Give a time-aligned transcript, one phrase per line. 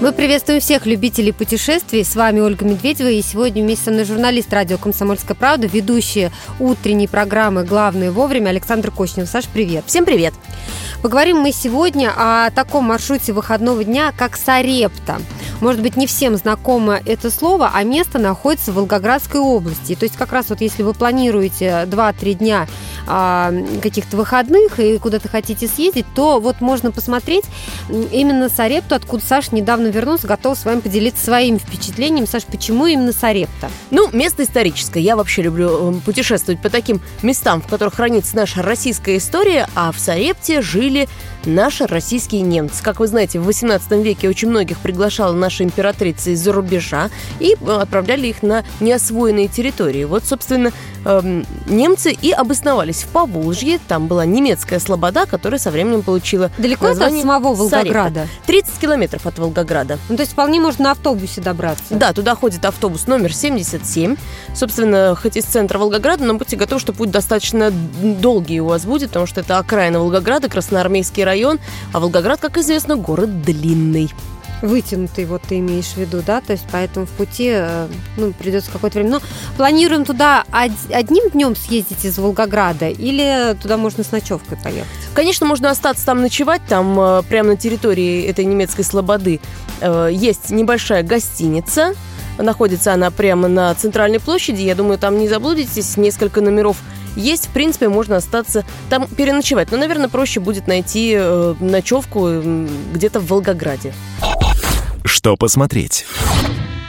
[0.00, 2.04] Мы приветствуем всех любителей путешествий.
[2.04, 3.08] С вами Ольга Медведева.
[3.08, 6.30] И сегодня вместе со мной журналист радио «Комсомольская правда», ведущая
[6.60, 9.28] утренней программы «Главное вовремя» Александр Кочнев.
[9.28, 9.82] Саш, привет.
[9.88, 10.34] Всем привет.
[11.02, 15.20] Поговорим мы сегодня о таком маршруте выходного дня, как Сарепта.
[15.60, 19.96] Может быть, не всем знакомо это слово, а место находится в Волгоградской области.
[19.96, 22.68] То есть как раз вот если вы планируете 2-3 дня
[23.06, 23.52] а,
[23.82, 27.44] каких-то выходных и куда-то хотите съездить, то вот можно посмотреть
[27.88, 32.26] именно Сарепту, откуда Саша недавно вернулся, готов с вами поделиться своими впечатлениями.
[32.26, 33.70] Саш, почему именно Сарепта?
[33.90, 35.00] Ну, место историческое.
[35.00, 39.92] Я вообще люблю эм, путешествовать по таким местам, в которых хранится наша российская история, а
[39.92, 41.08] в Сарепте жили
[41.44, 42.82] наши российские немцы.
[42.82, 47.10] Как вы знаете, в 18 веке очень многих приглашала наша императрица из-за рубежа
[47.40, 50.04] и э, отправляли их на неосвоенные территории.
[50.04, 50.72] Вот, собственно,
[51.08, 53.80] эм, немцы и обосновались в Поволжье.
[53.88, 58.20] Там была немецкая слобода, которая со временем получила Далеко это от самого Волгограда?
[58.20, 58.46] Сарепта.
[58.46, 59.98] 30 километров от Волгограда.
[60.08, 61.94] Ну, то есть вполне можно на автобусе добраться?
[61.94, 64.16] Да, туда ходит автобус номер 77.
[64.54, 69.08] Собственно, хоть из центра Волгограда, но будьте готовы, что путь достаточно долгий у вас будет,
[69.08, 71.58] потому что это окраина Волгограда, Красноармейский район,
[71.92, 74.10] а Волгоград, как известно, город длинный
[74.62, 78.70] вытянутый, вот ты имеешь в виду, да, то есть поэтому в пути, э, ну, придется
[78.70, 79.14] какое-то время.
[79.14, 79.20] Но
[79.56, 84.88] планируем туда одним днем съездить из Волгограда или туда можно с ночевкой поехать?
[85.14, 89.40] Конечно, можно остаться там ночевать, там э, прямо на территории этой немецкой слободы
[89.80, 91.94] э, есть небольшая гостиница,
[92.38, 96.76] находится она прямо на центральной площади, я думаю, там не заблудитесь, несколько номеров
[97.16, 99.72] есть, в принципе, можно остаться там переночевать.
[99.72, 101.18] Но, наверное, проще будет найти
[101.58, 102.28] ночевку
[102.92, 103.92] где-то в Волгограде.
[105.08, 106.04] Что посмотреть?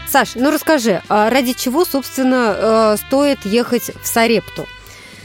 [0.07, 4.67] Саш, ну расскажи, а ради чего, собственно, э, стоит ехать в Сарепту?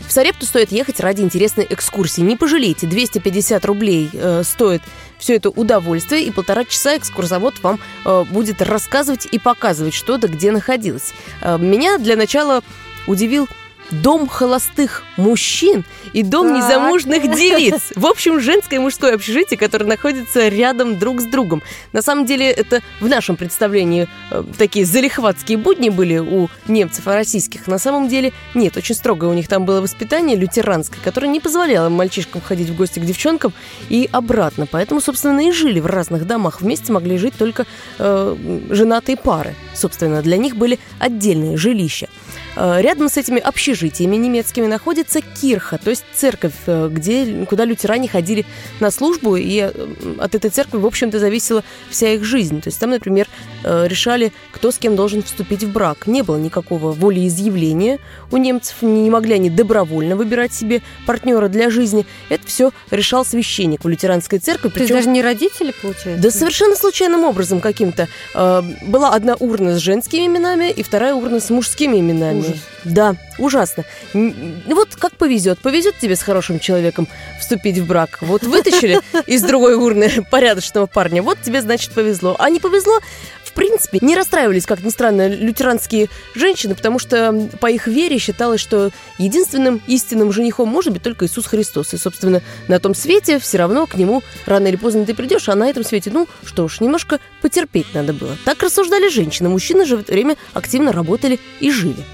[0.06, 2.21] В Сарепту стоит ехать ради интересной экскурсии.
[2.21, 4.83] Не пожалейте, 250 рублей э, стоит
[5.19, 10.28] все это удовольствие, и полтора часа экскурсовод вам э, будет рассказывать и показывать, что да
[10.28, 11.15] где находилось.
[11.41, 12.62] Э, меня для начала
[13.06, 13.49] удивил
[13.91, 16.56] дом холостых мужчин и дом так.
[16.56, 17.93] незамужных девиц.
[17.95, 21.62] В общем, женское и мужское общежитие, которое находится рядом друг с другом.
[21.93, 27.15] На самом деле, это в нашем представлении э, такие залихватские будни были у немцев, а
[27.15, 27.67] российских.
[27.67, 31.89] На самом деле, нет, очень строгое у них там было воспитание лютеранское, которое не позволяло
[31.89, 33.53] мальчишкам ходить в гости к девчонкам
[33.89, 34.66] и обратно.
[34.66, 36.61] Поэтому, собственно, и жили в разных домах.
[36.61, 37.66] Вместе могли жить только
[37.99, 38.37] э,
[38.71, 39.55] женатые пары.
[39.75, 42.09] Собственно, для них были отдельные жилища.
[42.56, 48.09] Э, рядом с этими общежитиями немецкими находится кирха, то есть церковь, э, где, куда лютеране
[48.09, 48.44] ходили
[48.81, 49.72] на службу, и э,
[50.19, 52.60] от этой церкви, в общем-то, зависела вся их жизнь.
[52.60, 53.28] То есть там, например,
[53.65, 56.06] решали, кто с кем должен вступить в брак.
[56.06, 57.98] Не было никакого волеизъявления
[58.31, 62.06] у немцев, не могли они добровольно выбирать себе партнера для жизни.
[62.28, 64.69] Это все решал священник в лютеранской церкви.
[64.69, 64.88] Причем...
[64.88, 66.22] То есть даже не родители, получается?
[66.22, 68.09] Да совершенно случайным образом каким-то.
[68.34, 72.44] Была одна урна с женскими именами и вторая урна с мужскими именами.
[72.50, 72.62] Ужас.
[72.84, 73.84] Да, ужасно.
[74.12, 75.59] Вот как повезет.
[75.60, 77.09] Повезет тебе с хорошим человеком
[77.41, 78.19] вступить в брак.
[78.21, 81.22] Вот вытащили из другой урны порядочного парня.
[81.22, 82.37] Вот тебе, значит, повезло.
[82.38, 83.00] А не повезло,
[83.44, 88.60] в принципе, не расстраивались, как ни странно, лютеранские женщины, потому что по их вере считалось,
[88.60, 91.94] что единственным истинным женихом может быть только Иисус Христос.
[91.94, 95.54] И, собственно, на том свете все равно к нему рано или поздно ты придешь, а
[95.54, 98.37] на этом свете, ну, что ж, немножко потерпеть надо было.
[98.44, 99.49] Так рассуждали женщины.
[99.49, 102.04] Мужчины же в это время активно работали и жили.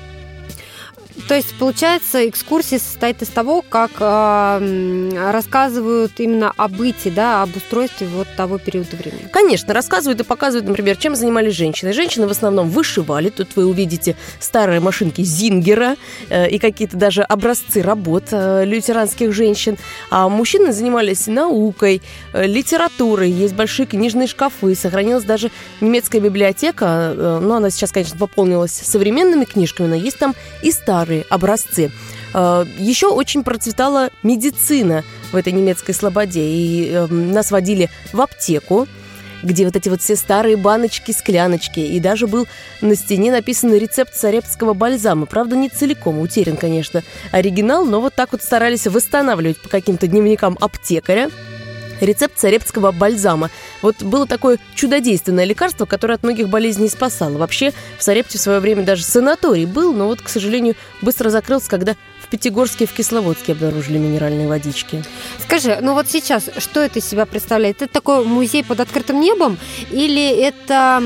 [1.30, 7.56] То есть, получается, экскурсия состоит из того, как э, рассказывают именно о быте, да, об
[7.56, 9.28] устройстве вот того периода времени.
[9.30, 11.92] Конечно, рассказывают и показывают, например, чем занимались женщины.
[11.92, 13.28] Женщины в основном вышивали.
[13.28, 15.94] Тут вы увидите старые машинки Зингера
[16.30, 19.78] э, и какие-то даже образцы работ э, лютеранских женщин.
[20.10, 22.02] А мужчины занимались наукой,
[22.32, 23.30] э, литературой.
[23.30, 24.74] Есть большие книжные шкафы.
[24.74, 27.14] Сохранилась даже немецкая библиотека.
[27.16, 31.90] Э, но она сейчас, конечно, пополнилась современными книжками, но есть там и старые старые образцы.
[32.34, 36.42] Э, Еще очень процветала медицина в этой немецкой слободе.
[36.42, 38.86] И эм, нас водили в аптеку,
[39.42, 41.80] где вот эти вот все старые баночки, скляночки.
[41.80, 42.46] И даже был
[42.80, 45.26] на стене написан рецепт царепского бальзама.
[45.26, 47.02] Правда, не целиком, утерян, конечно,
[47.32, 51.30] оригинал, но вот так вот старались восстанавливать по каким-то дневникам аптекаря
[52.00, 53.50] рецепт царепского бальзама.
[53.82, 57.38] Вот было такое чудодейственное лекарство, которое от многих болезней спасало.
[57.38, 61.68] Вообще в Сарепте в свое время даже санаторий был, но вот, к сожалению, быстро закрылся,
[61.68, 65.02] когда в Пятигорске и в Кисловодске обнаружили минеральные водички.
[65.42, 67.82] Скажи, ну вот сейчас, что это из себя представляет?
[67.82, 69.58] Это такой музей под открытым небом
[69.90, 71.02] или это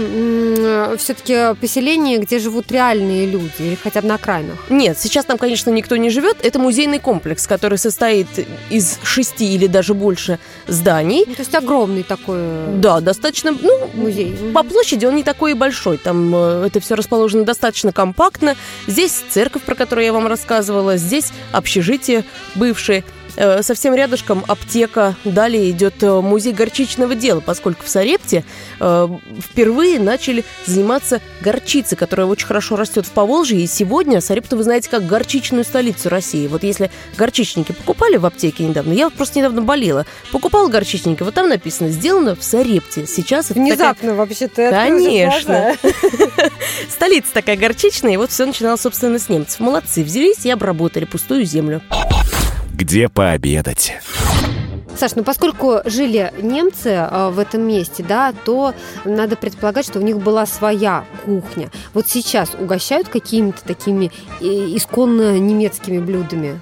[0.99, 4.59] все-таки поселение, где живут реальные люди или хотя бы на окраинах?
[4.69, 6.45] Нет, сейчас там, конечно, никто не живет.
[6.45, 8.27] Это музейный комплекс, который состоит
[8.69, 10.84] из шести или даже больше зданий.
[11.27, 14.37] Ну, то есть огромный такой э, Да, достаточно, ну, музей.
[14.55, 15.99] по площади он не такой и большой.
[15.99, 18.57] Там э, это все расположено достаточно компактно.
[18.87, 23.05] Здесь церковь, про которую я вам рассказывала, здесь общежитие бывшее.
[23.37, 25.17] Э, совсем рядышком аптека.
[25.25, 28.45] Далее идет э, музей горчичного дела, поскольку в Сарепте
[28.81, 29.09] э,
[29.41, 33.61] впервые начали заниматься горчицей, которая очень хорошо растет в Поволжье.
[33.61, 36.47] И сегодня Сарепту вы знаете как горчичную столицу России.
[36.47, 41.35] Вот если горчичники покупали в аптеке недавно, я вот просто недавно болела, покупала горчичники, вот
[41.35, 43.07] там написано «Сделано в Сарепте».
[43.07, 44.15] Сейчас это Внезапно такая...
[44.15, 44.71] вообще-то.
[44.71, 45.77] Конечно.
[46.89, 49.61] Столица такая горчичная, и вот все начиналось, собственно, с немцев.
[49.61, 51.83] Молодцы, взялись и обработали пустую землю
[52.75, 53.95] где пообедать.
[54.97, 58.75] Саш, ну поскольку жили немцы э, в этом месте, да, то
[59.05, 61.71] надо предполагать, что у них была своя кухня.
[61.95, 66.61] Вот сейчас угощают какими-то такими э, исконно немецкими блюдами?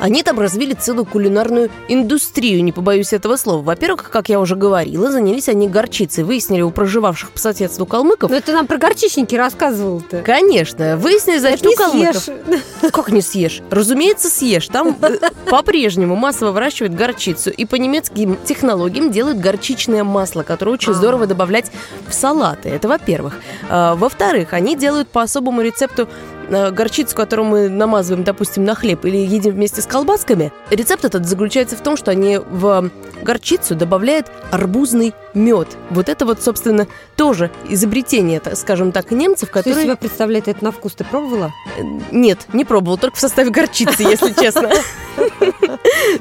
[0.00, 3.62] Они там развили целую кулинарную индустрию, не побоюсь этого слова.
[3.62, 6.24] Во-первых, как я уже говорила, занялись они горчицей.
[6.24, 8.30] Выяснили у проживавших по соседству калмыков...
[8.30, 10.22] Но это нам про горчичники рассказывал-то.
[10.22, 10.96] Конечно.
[10.96, 12.24] Выяснили, значит, у калмыков...
[12.24, 12.62] Съешь.
[12.92, 13.60] Как не съешь?
[13.70, 14.68] Разумеется, съешь.
[14.68, 15.18] Там э,
[15.50, 17.50] по-прежнему массово выращивают горчицу.
[17.50, 21.70] И по немецким технологиям делают горчичное масло, которое очень здорово добавлять
[22.08, 22.70] в салаты.
[22.70, 23.34] Это во-первых.
[23.68, 26.08] А, во-вторых, они делают по особому рецепту
[26.50, 31.76] горчицу, которую мы намазываем, допустим, на хлеб или едим вместе с колбасками, рецепт этот заключается
[31.76, 32.90] в том, что они в
[33.22, 35.68] горчицу добавляют арбузный мед.
[35.90, 36.86] Вот это вот, собственно,
[37.16, 39.74] тоже изобретение, скажем так, немцев, которые...
[39.74, 40.94] Что себя представляет это на вкус?
[40.94, 41.52] Ты пробовала?
[41.78, 44.70] Э, нет, не пробовала, только в составе горчицы, если честно.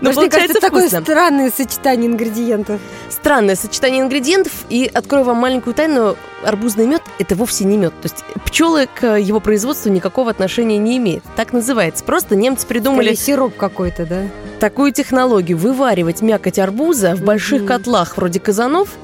[0.01, 2.79] Но получается такое странное сочетание ингредиентов.
[3.09, 4.53] Странное сочетание ингредиентов.
[4.69, 6.15] И открою вам маленькую тайну.
[6.43, 7.93] Арбузный мед– это вовсе не мед.
[8.01, 11.23] То есть пчелы к его производству никакого отношения не имеют.
[11.35, 12.03] Так называется.
[12.03, 13.13] Просто немцы придумали...
[13.13, 14.23] сироп какой-то, да?
[14.59, 15.57] Такую технологию.
[15.57, 18.89] Вываривать мякоть арбуза в больших котлах вроде казанов–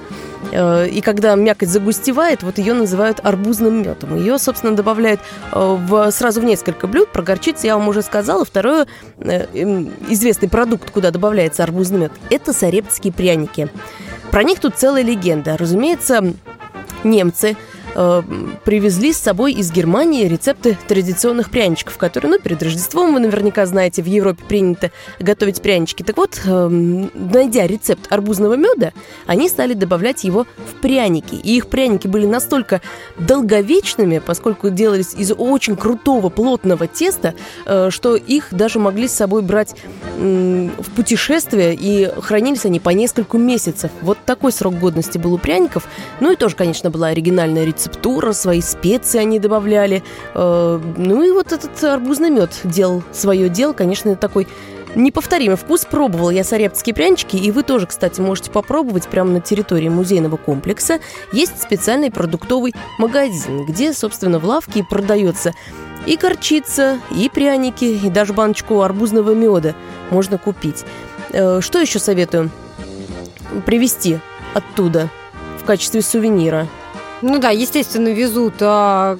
[0.51, 4.17] Э, и когда мякоть загустевает, вот ее называют арбузным медом.
[4.17, 5.19] Ее, собственно, добавляют
[5.51, 7.11] э, в, сразу в несколько блюд.
[7.11, 8.45] Про горчицу я вам уже сказала.
[8.45, 8.87] Второе,
[9.19, 9.45] э,
[10.09, 13.69] известный продукт, куда добавляется арбузный мед, это сарептские пряники.
[14.31, 15.55] Про них тут целая легенда.
[15.57, 16.33] Разумеется,
[17.05, 17.55] немцы–
[17.95, 18.23] э,
[18.63, 24.03] привезли с собой из Германии рецепты традиционных пряничков, которые, ну, перед Рождеством, вы наверняка знаете,
[24.03, 26.03] в Европе принято готовить прянички.
[26.03, 28.91] Так вот, э, найдя рецепт арбузного меда,
[29.25, 31.35] они стали добавлять его в пряники.
[31.35, 32.81] И их пряники были настолько
[33.17, 37.33] долговечными, поскольку делались из очень крутого, плотного теста,
[37.65, 39.75] э, что их даже могли с собой брать
[40.17, 43.91] э, в путешествие, и хранились они по несколько месяцев.
[44.01, 45.87] Вот такой срок годности был у пряников.
[46.19, 50.03] Ну и тоже, конечно, была оригинальная рецепт рецептура, свои специи они добавляли.
[50.33, 53.73] Э, ну и вот этот арбузный мед делал свое дело.
[53.73, 54.47] Конечно, такой
[54.95, 55.85] неповторимый вкус.
[55.85, 60.99] Пробовал я сарепские прянички, и вы тоже, кстати, можете попробовать прямо на территории музейного комплекса.
[61.31, 65.53] Есть специальный продуктовый магазин, где, собственно, в лавке продается
[66.05, 69.75] и горчица, и пряники, и даже баночку арбузного меда
[70.11, 70.85] можно купить.
[71.31, 72.49] Э, что еще советую?
[73.65, 74.19] Привезти
[74.53, 75.09] оттуда
[75.61, 76.67] в качестве сувенира–
[77.25, 79.17] ну да, естественно, везут а,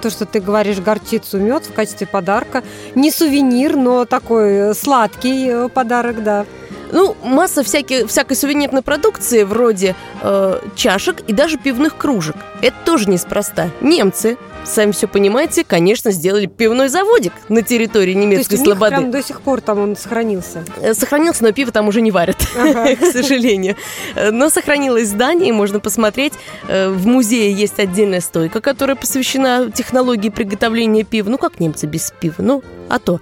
[0.00, 2.62] то, что ты говоришь, горчицу, мед в качестве подарка.
[2.94, 6.46] Не сувенир, но такой сладкий э, подарок, да.
[6.92, 12.36] Ну, масса всяких, всякой сувенирной продукции, вроде э, чашек и даже пивных кружек.
[12.62, 13.70] Это тоже неспроста.
[13.80, 18.90] Немцы сами все понимаете, конечно, сделали пивной заводик на территории немецкой То есть слободы.
[18.96, 20.64] прям до сих пор там он сохранился?
[20.80, 22.94] Э, сохранился, но пиво там уже не варят, ага.
[23.00, 23.76] к сожалению.
[24.14, 26.34] Э, но сохранилось здание, можно посмотреть.
[26.68, 31.30] Э, в музее есть отдельная стойка, которая посвящена технологии приготовления пива.
[31.30, 32.36] Ну, как немцы без пива?
[32.38, 33.20] Ну, а то.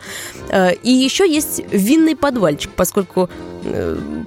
[0.82, 3.30] И еще есть винный подвальчик, поскольку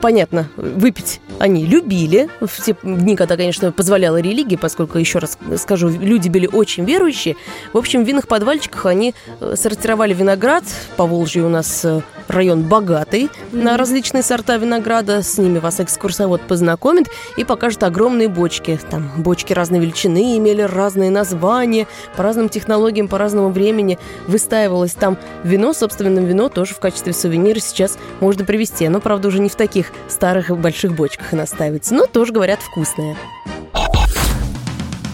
[0.02, 2.30] понятно, выпить они любили.
[2.40, 7.36] В те дни, когда, конечно, позволяла религия, поскольку, еще раз скажу, люди были очень верующие.
[7.74, 10.64] В общем, в винных подвальчиках они э, сортировали виноград.
[10.98, 15.22] По Волжье у нас э, район богатый на различные сорта винограда.
[15.22, 18.80] С ними вас экскурсовод познакомит и покажет огромные бочки.
[18.90, 23.98] Там бочки разной величины имели разные названия, по разным технологиям, по разному времени
[24.28, 25.74] выстаивалось там вино.
[25.74, 28.88] Собственно, вино тоже в качестве сувенира сейчас можно привезти.
[28.90, 31.94] Но, правда, уже не в таких старых больших бочках и наставится.
[31.94, 33.18] Но тоже, говорят, вкусное.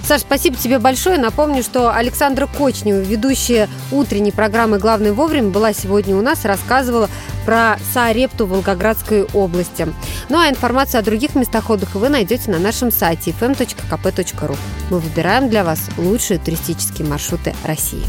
[0.08, 1.18] Саш, спасибо тебе большое.
[1.18, 7.10] Напомню, что Александра Кочнева, ведущая утренней программы «Главное вовремя», была сегодня у нас, рассказывала
[7.46, 9.86] про Саарепту Волгоградской области.
[10.30, 14.58] Ну а информацию о других местах отдыха вы найдете на нашем сайте fm.kp.ru.
[14.90, 18.04] Мы выбираем для вас лучшие туристические маршруты России.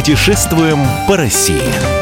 [0.00, 1.99] Путешествуем по России.